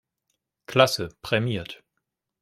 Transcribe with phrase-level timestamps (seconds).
[0.65, 1.83] Klasse, prämiert.